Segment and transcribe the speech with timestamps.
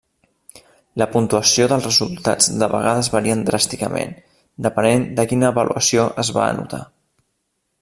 [1.01, 4.17] La puntuació dels resultats de vegades varien dràsticament,
[4.69, 6.85] depenent de quina avaluació es va anotar.